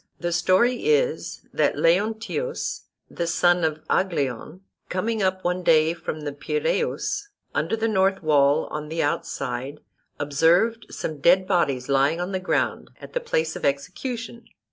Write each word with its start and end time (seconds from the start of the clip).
The 0.19 0.31
story 0.31 0.85
is, 0.87 1.45
that 1.53 1.77
Leontius, 1.77 2.85
the 3.07 3.27
son 3.27 3.63
of 3.63 3.83
Aglaion, 3.87 4.61
coming 4.89 5.21
up 5.21 5.43
one 5.43 5.61
day 5.61 5.93
from 5.93 6.21
the 6.21 6.33
Piraeus, 6.33 7.29
under 7.53 7.75
the 7.75 7.87
north 7.87 8.23
wall 8.23 8.65
on 8.71 8.89
the 8.89 9.03
outside, 9.03 9.79
observed 10.17 10.87
some 10.89 11.19
dead 11.21 11.45
bodies 11.47 11.87
lying 11.87 12.19
on 12.19 12.31
the 12.31 12.39
ground 12.39 12.89
at 12.99 13.13
the 13.13 13.19
place 13.19 13.55
of 13.55 13.63
execution. 13.63 14.45